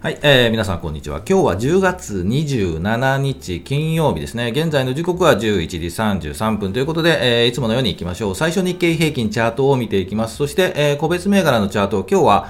[0.00, 1.22] はい、えー、皆さんこんにちは。
[1.28, 4.52] 今日は10月27日金曜日ですね。
[4.54, 8.36] 現在の時刻は11時33分ということで、えー、いつものように行きましょう。
[8.36, 10.36] 最初日経平均チャートを見ていきます。
[10.36, 12.48] そして、えー、個別銘柄のチャートを今日は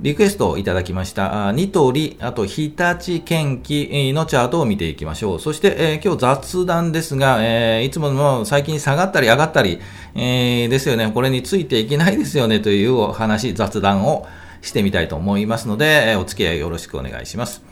[0.00, 1.50] リクエストをいただきました。
[1.52, 5.40] ニトリ、あと日立建機のチャートを見ていきましょう。
[5.40, 9.80] そして、えー、今日雑談ですが、えー、いつもの最近下がったり上がったり、
[10.14, 11.10] えー、ですよね。
[11.10, 14.26] これについていけないですよねというお話、雑談を
[14.62, 17.62] してみたいと思いますので、お付き合いよろしくお願いします。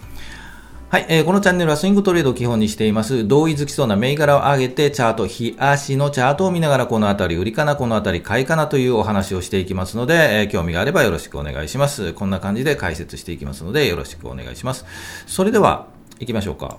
[0.90, 3.28] はい、えー、このチャンネルはスイングトレードを基本にしています。
[3.28, 12.12] 同意づきそうな銘柄を上げて、チャート、日足のチャートを見ながら、このあたり売りかな、このあたり買いかなというお話をしていきますので、えー、興味があればよろしくお願いします。
[12.12, 14.84] こんな感じで解説していきますので、よろしくお願いします。
[15.28, 15.86] それでは、
[16.18, 16.76] 行きましょうか。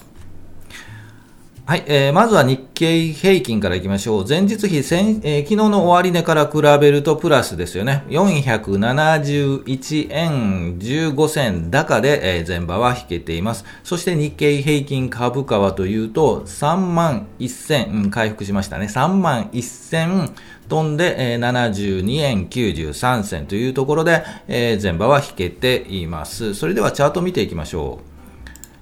[1.71, 4.25] はい、えー、まずは日経平均からいきましょう。
[4.27, 8.03] 前日比、えー、昨日の終値から比べるとプラスですよね。
[8.09, 13.63] 471円15銭高で、えー、前場は引けています。
[13.85, 18.87] そして日経平均株価はというと、3万1000、うん、回復しましたね。
[18.87, 20.33] 3万1000
[20.67, 26.53] 飛んで、え、72円93銭というところで、え、前場は引けています。
[26.53, 28.10] それではチャート見ていきましょう。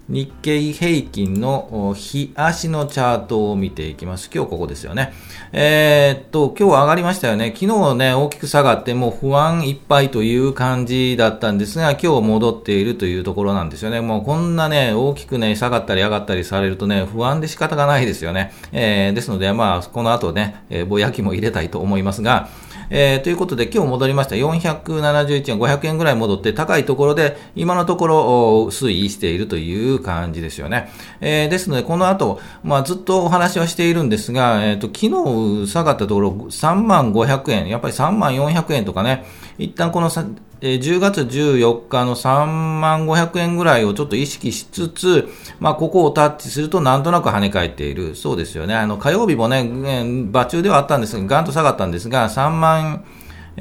[0.09, 4.31] 日経平均の日足のチャートを見ていきます。
[4.33, 5.13] 今日ここですよね。
[5.51, 7.53] えー、っと、今日上がりましたよね。
[7.55, 14.01] 昨日ね、大きく下がってもう不安いっぱいという感じだったんですが、今日戻っているというところなんですよね。
[14.01, 18.51] もうこんなね、大きくね、下がったり上がったりされるとね、不安で仕方がないですよね。
[18.71, 22.49] えー、ですので、まあ、この後ね、えー、ぼやきも入れたいと思いますが、
[22.89, 24.35] えー、ということで今日戻りました。
[24.35, 28.17] 471円、500円ぐらい戻って高いところで今のところ
[28.67, 30.89] 推移しているという感じですよね。
[31.21, 39.25] えー、ですのでこの後、まあ、ずっとお話はしているんですが、えーと、昨日下がったところ3万500円、やっぱり3万400円とかね、
[39.57, 40.09] 一旦この
[40.61, 45.29] えー、10月14日の3万500円ぐらいをちょっと意識しつつ、
[45.59, 48.15] まあ、ここをタッチするとなんとなく跳ね返っている。
[48.15, 48.75] そうですよね。
[48.75, 49.69] あの、火曜日もね、
[50.29, 53.05] 場中ではあったんですが、ガンと下がったんですが、3万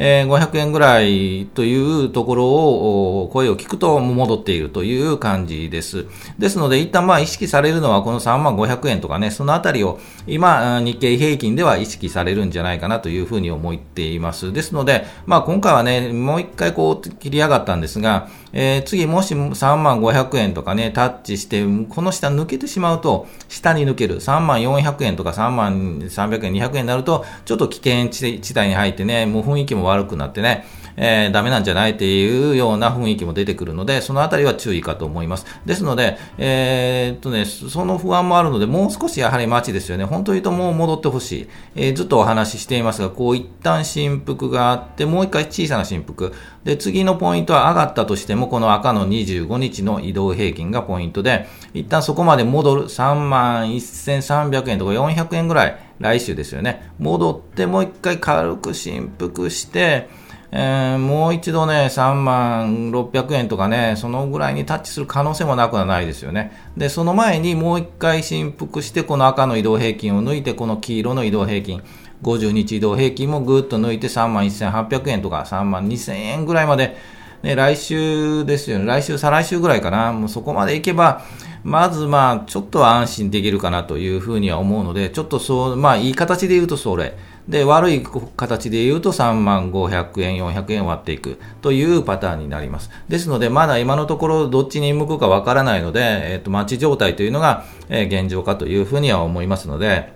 [0.00, 6.06] え、500円ぐらいというところを、声を聞くと戻っているという感じです。
[6.38, 9.98] ですので、一旦まあ意識されるのはこの3万500円とかね、そのあたりを
[10.28, 14.52] 今、日経平均では意識されるんじゃないかなというふうに思っています。
[14.52, 24.20] ですので、まあ今回はね、もう一回こう切り上がったんですが、えー、次もし3万500円とかね、タッチして、この下抜けてしまうと、下に抜ける。
[24.20, 30.64] 3万400円とか3万300円、200円になると、ちょっと危険地帯に入ってね、もう雰囲気も悪くなってね、
[31.00, 35.46] えー、ダメなんじゃないっていうような雰囲気も出てくるので、そのあたりは注意かと思います。
[35.64, 40.04] ですので、えー、っとね、その不安もあるので、もう少しやはり待ちですよね。
[40.04, 41.48] 本当に言うともう戻ってほしい。
[41.76, 46.32] えー、ずっとお話ししていますが、こう一旦振幅があって、もう一回小さな振幅。
[46.64, 56.90] で、次のポイントは上がったとしても、この赤の25日の移動平均がポイントで、一旦そこまで戻る3万1300円とか400円ぐらい、来週ですよね。
[56.98, 60.08] 戻ってもう一回軽く振幅して、
[60.50, 66.52] えー、もう一度ね、3万600円とかね、そのぐらいにタッチする可能性もなくはないですよね。
[66.76, 71.82] で、その前にもう一回振幅して、この赤の移動平均を抜いて、この黄色の移動平均、
[72.22, 76.96] 50日移動平均もぐっと抜いて3万1800円とか3万2000円ぐらいまで、
[77.42, 78.86] ね、来週ですよね。
[78.86, 80.12] 来週、再来週ぐらいかな。
[80.12, 81.22] もうそこまでいけば、
[81.62, 87.16] まずまあ、ちょっとは安心できるかなというふうには思うので、ちょっとそう、まあ、いい形で言うとそれ。
[87.48, 88.02] で、悪い
[88.36, 92.90] 形で言うと3万500円、400円割っていくというパターンになります。
[93.08, 96.00] ですので、まだ今のところどっちに向くかわからないので、
[96.32, 100.12] えっ、ー、と、待ち状態というのが、えー、現状かというふうには思いますので、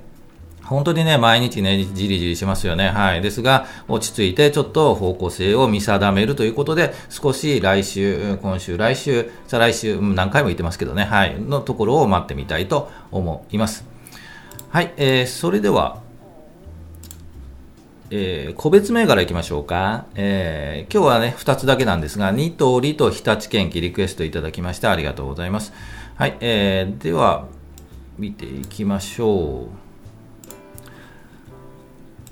[0.62, 2.88] 本当にね、毎日ね、じりじりしますよね。
[2.88, 3.22] はい。
[3.22, 13.84] ですが、落ち着いて、ちょっと方向性を見定めるということで、少し来週、今週、来週、再来週、何回も言ってますけどね、はい、のところを待ってみたいと思います。
[14.70, 16.02] はい、えー、それでは、
[18.15, 25.73] えー、個別銘柄いきましょうか、えー、今日はね、2つだけなんですが、2通りと日立県機リクエストいただきましてありがとうございます。
[26.17, 27.47] はい、えー、では、
[28.19, 29.69] 見ていきましょ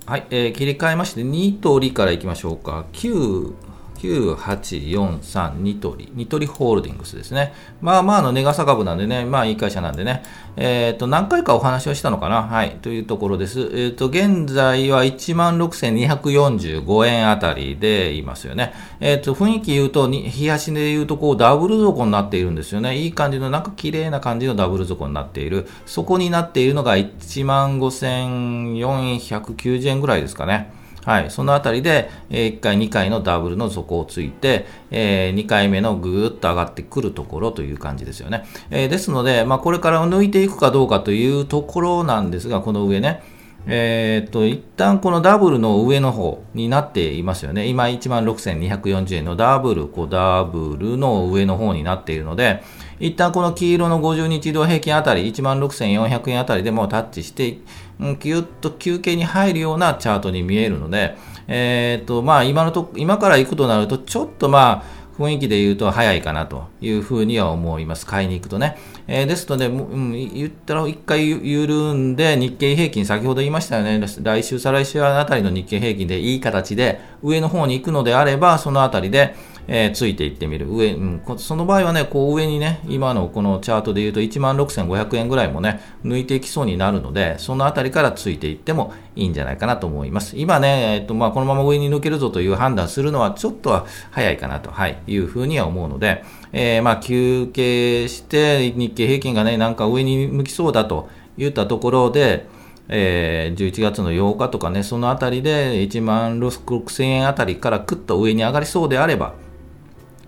[0.06, 0.10] う。
[0.10, 2.84] はい、えー、切り替えまして、2通りからいきましょうか。
[2.92, 3.54] 9
[4.00, 7.52] 9843ニトリ、ニトリホールディングスですね。
[7.82, 10.22] まあまあの値傘株なんでね、まあいい会社なんでね、
[10.56, 12.42] えっ、ー、と、何回かお話をしたのかな？
[12.42, 13.60] はい、というところです。
[13.60, 18.72] えっ、ー、と、現在は16,245円あたりでいますよね。
[19.00, 22.98] えっ、ー、と、雰囲気言うと、日足で言うと、こう、ダブル底になっているんですよね。
[22.98, 25.68] いい感じの、なんか綺麗な感じのダブル底になっている。
[25.84, 30.79] そこになっているのが15,490円ぐらいですかね。
[31.04, 38.44] はい、そのあたりで、えー、1回、2回のダブルの底をついて、えー、2回目のぐーっと上がってくるところという感じですよね。
[38.70, 43.22] えー、ですので、まあ、これから抜いていくかどうかというところなんですが、この上ね、
[43.66, 47.66] え、っと、一旦このダブルの上の方になっていますよね。
[47.66, 52.62] 今16,240円のダブル、こうダブルの上の方になっているので、
[52.98, 57.58] 一旦この黄色の50日移動平均あたり、16,400円あたりでもタッチして、
[58.00, 61.16] うん、ぎゅっと休憩に入るようなチャートに見えるので、
[61.46, 68.06] えー、と、まあ今のと、今から行くとなると、ちょっとまあ、雰囲気で言うと早いかなというふうには思います。
[68.06, 68.78] 買いに行くとね。
[69.06, 74.00] えー、ですので、うん、言ったら一回緩んで日経平均、先ほど言いましたよね。
[74.22, 79.34] 来週、再来週あたりの日経平均でいい形で上の方に行くのであれば、そのあたりで、
[79.68, 80.66] えー、ついていってみる。
[80.68, 90.36] 上、うん、その場合はね、こう上にね、今のこのチャートで言うと1万6500円ぐらいもね、抜いていきそうになるので、そのあたりからついていってもいいんじゃないかなと思います。
[90.36, 101.08] 今ね、えっと、まあ、このまま上に抜けるぞという判断するのはちょっとは早いかなと、はい、いうふうには思うので、えー、まあ、休憩して日経平均がね、なんか上に向きそうだと
[101.38, 102.46] いったところで、
[102.92, 109.34] えー、11月の8日とかね、そのあたりで1万6000円あたりからくっと上に上がりそうであれば、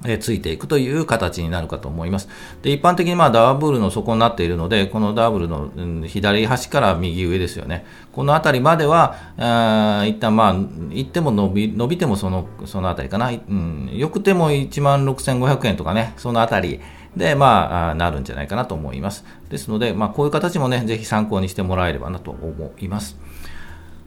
[0.04, 2.28] えついていくという形になるかと思います。
[2.62, 5.70] で、一般的にまあダブルの底になっているので、このダブルの、
[6.06, 7.84] 左端から右上ですよね。
[8.12, 13.30] この辺りまでは、あ一旦まあ、行っても伸び、伸びてもその、その辺りかな。
[13.30, 16.80] うん、よくても16,500円とかね、その辺り
[17.16, 19.24] で、まあ、なるんじゃないかなと思います。
[19.50, 23.18] ですので、まあ、こういう形もね、ぜひ参考にしてもらえればなと思います。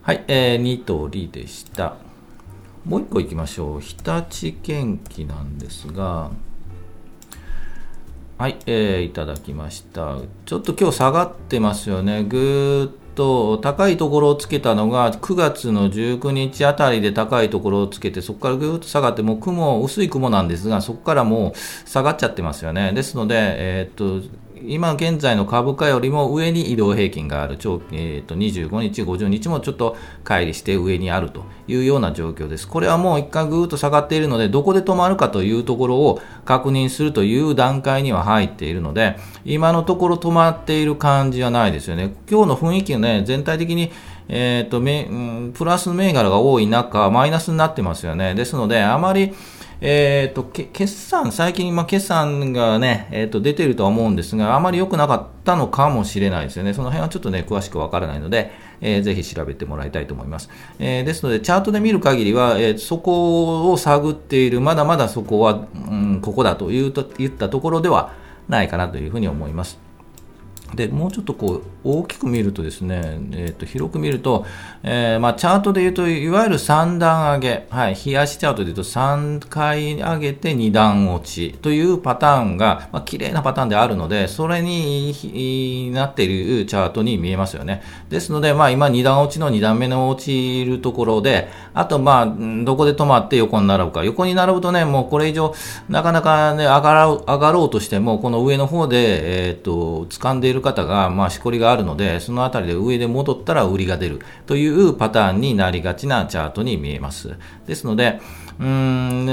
[0.02, 2.05] はい、えー、ニトリでした。
[2.86, 3.82] もう一個いきましょう。
[3.82, 6.30] 日立建機なんですが、
[8.38, 10.18] はい、えー、いただきました。
[10.46, 12.24] ちょっと今日下がってますよね。
[12.24, 22.92] ぐーっと高いところをつけたのが9月の19日あたりで高いところをつけて、そこからぐーっと下がって、もう雲、薄い雲なんですが、そこからもう下がっちゃってますよね。
[22.94, 24.28] ですので、えー、っと、
[24.64, 32.68] 今現在の株価よりも上に移動平均がある、長えー、と25日、50日もちょっと乖離して上にあるというような状況です。
[32.68, 42.14] これはもう一回ぐーっと下がっているので、どこで止まるかというところを確認するという段階には入っているので、今のところ止まっている感じはないですよね。
[42.30, 43.92] 今日の雰囲気はね、全体的に
[44.28, 48.34] え、ー、と、プラス銘柄が多い中、マイナスになってますよね。
[48.34, 49.34] ですので、あまり、
[49.82, 56.74] えっ、ー、と、決算、最近、まあ、決算がね、えっ、ー、と、出てるとは思うんですが、あまり良くなかったのかもしれないですよね。
[56.74, 58.52] その辺はちょっとね、詳しくわからないので、
[58.82, 60.50] えー、ぜひ調べてもらいたいと思います。
[60.80, 68.14] えー、ですので、チャートで見る限りは、えー、そこを探っている、まだまだそこは、うん、ここだというと言ったところでは
[68.48, 69.85] ないかなというふうに思います。
[70.76, 74.46] でもうちょっとこう大きく見るとですね、えー、と広く見ると、
[74.84, 87.82] えー、まあ、チャートで言うといわゆる3段上げ、はい、冷やしチャートで言うと3回上げて2段落ちというパターンが、まあ、綺麗なパターンであるのでそれになっているチャートに見えますよね。
[88.10, 92.26] ですので、まあ、今2段落ちの2段目の落ちるところであと、まあ、
[92.64, 94.04] どこで止まって横に並ぶか。
[94.04, 95.54] 横に並ぶとねもうこれ以上
[95.90, 107.38] なかなか、ね、上がろう上がろうとしてもこの上の方で、えーと掴んでいる方が、まあ、しこりがあるので、そのあたりで上で戻ったら売りが出るというパターンになりがちなチャートに見えます。
[107.66, 108.20] ですので、
[108.58, 108.68] うん、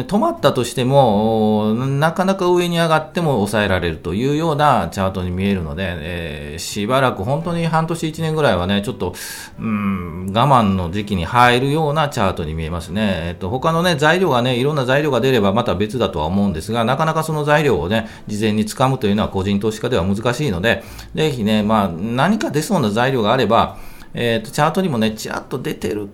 [0.08, 9.14] 止まったとしても、なかなか上に上がっても抑えられるというようなチャートに見えるので、えー、しばらく本当に半年1年ぐらいはね、ちょっと、
[9.60, 13.22] うん、我慢の時期に入るようなチャートに見えますね。
[13.28, 20.82] えっ、と、他のね、材料がね、いろんな材料が出ればまた別だとは思うんですが、なかなかその材料をね、事前に掴むというのは個人投資家では難しいので、
[21.14, 23.78] ぜひね、まあ、何か出そうな材料があれば、
[24.14, 26.08] えーと、チャートにもね、ちらっと出てる、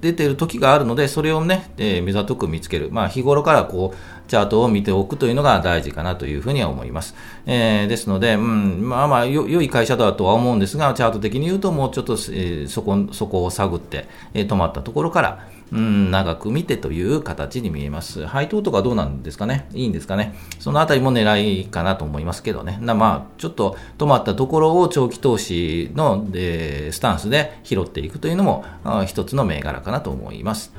[0.00, 2.90] 出てる時があるので、それをね、えー、目ざとく見つける。
[2.90, 7.14] まあ、日頃からこう、チャートを見ておくというのが大事かなというふうには思います。
[7.46, 18.26] えー、ですので、うん、まあまあ、良い会社だとは思うんですが、チャート的に言うともうちょっと、えー、そこ、そこを探って、えー、止まったところから、うん、長く見てという形に見えます。
[18.26, 19.68] 配当とかどうなんですかね？
[19.72, 20.34] いいんですかね？
[20.58, 22.78] そのあたりも狙いかなと思いますけどね。
[22.82, 28.66] なまあ、ちょっと止まったところを長期投資のえ、スタンスで拾っていくというのも、
[29.06, 30.74] 一つの銘柄かなと思います。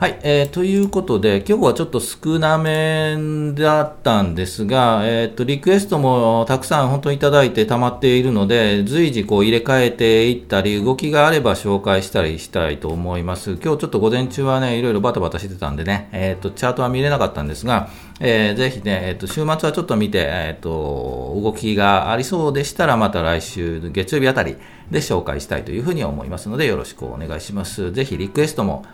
[0.00, 3.16] はい、えー、ということで、今日はちょっと少なめ
[3.54, 13.54] だったんですが、えっ、と、リクエストもたくさん本当にいただいて溜まっているので、随時こう入れ替えていったり、動きがあれば紹介したりしたいと思います。
[13.54, 17.88] 今日ちょっと午前中はね、いろいろバタバタしてたんでね、えっ、と、チャートは見れなかったんですが、
[18.20, 24.58] えー、ぜひね、えっ、と、週末はちょっと見て、えっ、と、動きがありそうでしたら、また来週月曜日あたり
[24.92, 27.90] で紹介したいというふうに思いますので、よろしくお願いします。
[27.90, 28.84] ぜひリクエストも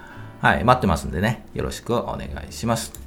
[0.45, 3.04] はい、待ってますんでね、よろしくお願いします。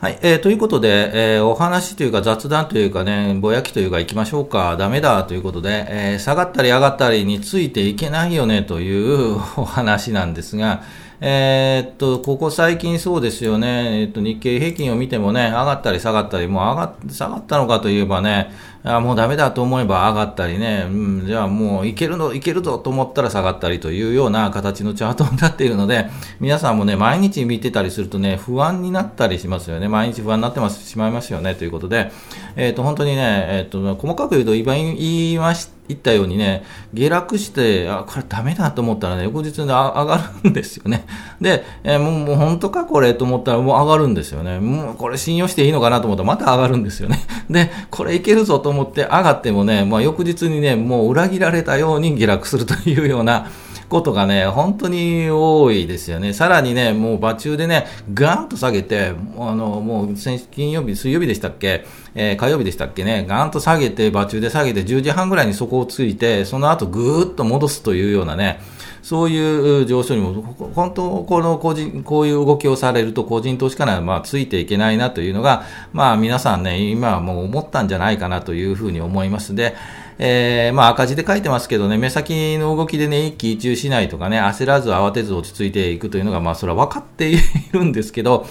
[0.00, 10.84] はい、えー、ということで、えー、お話というか雑談というかね、ぼやきというか行きましょうか、ダメだということで、えー、下がったり上がったりについていけないよねという お話なんですが、
[11.20, 18.52] えー、っと、ここ最近そうですよね、えー、っと、日経平均を見てもね、上がったり下がったり、もう上が下がったのかといえばね、
[18.84, 29.87] あもうダメだと思えば上がったりね、うん、じゃあもういけるの、いけるぞと思ったら下がったりというような形のチャートになっているので、皆さんもね、毎日見てたりするとね、不安になったりしますよね。
[29.88, 32.10] 毎日不安になってますしまいますよね、ということで、
[32.56, 41.06] えっ、ー、と、本当にね、えっ、ー、と、細かく言うと、今言いました言ったようにね、下落して、あ、これダメだと思ったらね、翌日で上がるんですよね。
[41.40, 44.60] で、えー、もうもう本当かこれと思ったらもう上がるんですよね。
[44.60, 47.20] もうこれ信用していいのかなと思ったらまた上がるんですよね。
[47.48, 53.46] で、これいけるぞと思って上がってもね、まあ翌日にね、もう裏切られたように下落するというような、
[53.88, 56.32] ことがね、本当に多いですよね。
[56.32, 61.86] さらにね、もう場中でね、ガーンと下げて、あの、もう先金曜日、水曜日でしたっけ、
[62.20, 68.60] えー、火曜日でしたっけね、ガーンと下げて、場中で下げて、10時半ぐらいに底をついて、その後ぐーっと戻すというようなね、
[69.02, 70.42] そういう上昇にも、
[70.74, 79.54] 本当、この個人、こういう動きをされると、個人投資家なら、まあ、ついていけないなというのが、まあ、皆さんね、今はもう思ったんじゃないかなというふうに思います。
[79.54, 79.76] で、
[80.18, 87.38] えー、まあ赤字で書いてますけどね、目先の動きでね、一喜一憂しないとかね、焦らず慌てず落ち着いていくというのが、まあそれは分かってい
[87.72, 88.44] るんですけど、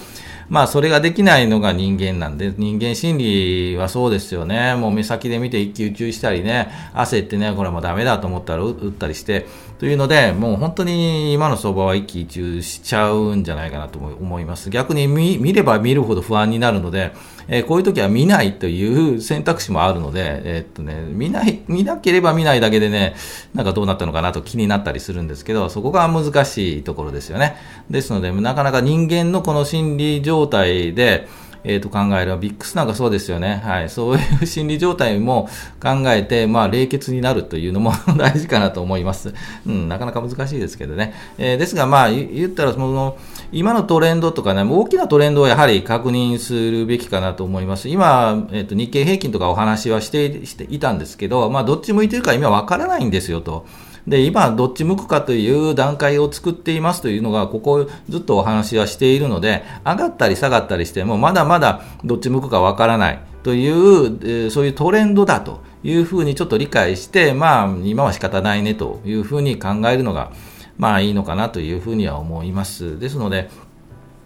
[0.48, 4.74] まあそれができないのが人間なんで、人間心理はそうですよね。
[4.74, 9.46] もう目先で見て一喜一憂したりね、焦ってね、これもダメだと思ったら打ったりして、
[9.78, 14.70] というので、もう本当に今の相場は一喜一憂しちゃうんじゃないかなと思います。
[14.70, 17.12] 逆に見れば見るほど不安になるので、
[17.48, 23.14] えー、こういう時は見ないという選択肢もあるので、えー、っとね、見ない、見なければ見ないだけでね、
[23.54, 27.56] なんかどうなったのかなと気になったりするんですけど、そこが難しいところですよね。
[27.90, 31.26] ですので、なかなか人間のこの心理状態で、
[31.64, 33.62] えー、と考えれば、ビックスなんかそうですよね。
[33.64, 33.90] はい。
[33.90, 35.48] そういう心理状態も
[35.82, 39.34] 考えて、まあ、冷血になるというのも 大事かなと思います。
[39.66, 41.14] うん、なかなか難しいですけどね。
[41.38, 43.16] えー、ですが、まあ、言ったら、その、
[43.52, 47.88] 今のトレンドとかね、大きなトレンドをやはり確認するべきかなと思います。
[47.88, 53.66] 今、えっ、ー、と、日経平均とかお話はしてしていたんですけど、まあ、どっち向いてるか今わからないんですよと。
[54.08, 70.32] で、今、どっち向くかという段階を作っていますというのが、ここずっとお話はしているので、上がったり下がったりしても、まだまだどっち向くかわからないという、そういうトレンドだというふうにちょっと理解して、まあ、今は仕方ないねというふうに考えるのが、
[70.78, 72.98] まあいいのかなというふうには思います。
[72.98, 73.50] ですので、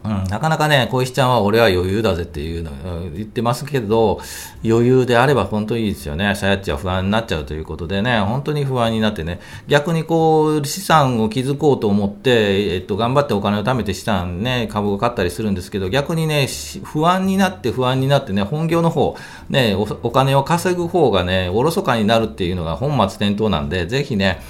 [0.05, 2.73] うん、なかなかね、小石ちゃんは俺は余裕だぜっていうの
[3.15, 4.21] 言ってますけど、
[4.65, 6.35] 余裕であれば本当にいいですよね。
[6.35, 16.49] さやっちは不安になっちゃうということでね、本当に不安になってね、逆にこう、資産を築こうと思って、えっと、頑張ってお金を貯めて資産ね、株を買ったりするんですけど、逆にね、
[16.83, 19.17] 不安になって不安になってね、本業の方、
[19.51, 24.41] ね、お金を稼ぐ方がね、おろそかになるっていうのが本末転倒なんで、ぜひね、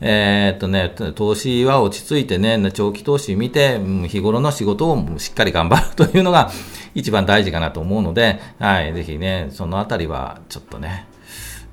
[0.00, 6.50] えー、っとね、投資は落ち着いてね、長期投資見て、日頃の仕事をしっかり頑張るというのが
[6.94, 11.06] 一番大事かなと思うので、はい、ぜひね、そのあたりはちょっとね、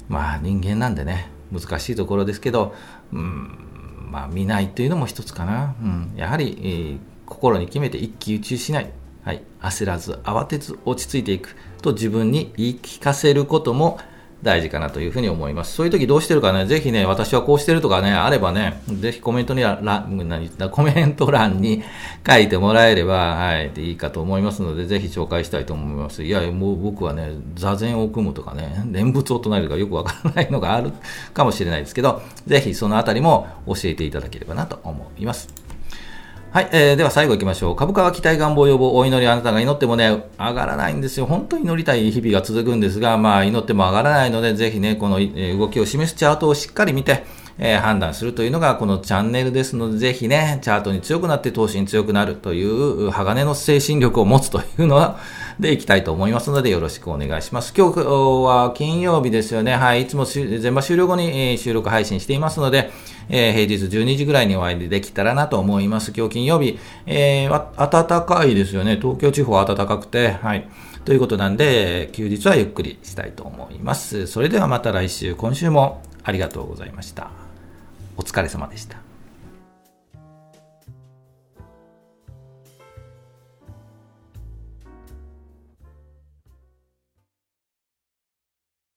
[0.10, 2.74] まあ人間なんでね、難しいところですけど、
[3.13, 3.50] うん、
[4.10, 5.75] まあ見ないというのも一つかな。
[5.82, 8.91] うん、やはり、えー、心に決めて一喜一憂しない。
[9.24, 13.98] はい、焦らず、慌てず落ち着いていくと自分に言い聞かせることも
[14.46, 15.74] 大事かなというふうに思います。
[15.74, 19.78] そういう時どうしてるかね、ぜひね、私はこうしてるとかね、あればね、ぜひコメントには、
[20.72, 21.84] コメント欄に
[22.25, 26.24] 書いてもらえれば、はい、いいかと思いますので、ぜひ紹介したいと思います。
[26.24, 30.92] いや、もう僕はね、座禅を組むとかね、念仏を唱えるかよくわからないのがある
[31.34, 35.64] かもしれないですけど、ぜひそのあたりも教えていただければなと思います。
[36.56, 37.76] はい、えー、では最後いきましょう。
[37.76, 41.26] 株価は期待願望予防、お祈りあなたが祈ってもね、上がらないんですよ。
[41.26, 47.26] 本当に祈りたい日々が続くんですが、まあ祈っても上がらないので、ぜひね、この動きを示すチャートをしっかり見て、
[47.58, 55.20] えー、判断するというのがこのチャンネルですので、ぜひね、チャートに強くなって投資に強くなるという鋼の精神力を持つというのは、
[55.60, 57.74] でいきたいと思いますので、よろしくお願いします。
[57.76, 59.76] 今日は金曜日ですよね。
[59.76, 60.04] はい。
[60.04, 62.92] いつも全場終了後に収録配信していますので、
[63.30, 66.14] えー、平日12時ぐらいにお会いできたらなと思います。
[66.16, 68.98] 今日金曜日、えー、暖かいですよね。
[69.02, 70.68] 東京地方は暖かくて、はい。
[71.06, 74.28] ということなんで、休日はゆっくりしたいと思います。
[74.28, 77.30] それではまた来週、今週もありがとうございました。
[78.18, 79.05] お疲れ様でした。